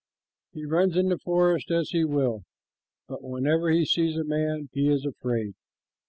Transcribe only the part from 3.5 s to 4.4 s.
he sees a